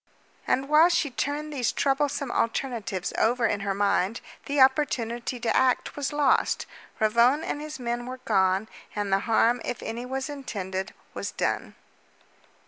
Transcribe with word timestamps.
And 0.47 0.67
while 0.67 0.89
she 0.89 1.11
turned 1.11 1.53
these 1.53 1.71
troublesome 1.71 2.31
alternatives 2.31 3.13
over 3.19 3.45
in 3.45 3.59
her 3.59 3.75
mind, 3.75 4.19
the 4.47 4.59
opportunity 4.59 5.39
to 5.39 5.55
act 5.55 5.95
was 5.95 6.11
lost. 6.11 6.65
Ravone 6.99 7.43
and 7.43 7.61
his 7.61 7.79
men 7.79 8.07
were 8.07 8.17
gone, 8.25 8.67
and 8.95 9.13
the 9.13 9.19
harm, 9.29 9.61
if 9.63 9.83
any 9.83 10.07
was 10.07 10.27
intended, 10.27 10.95
was 11.13 11.29
done. 11.29 11.75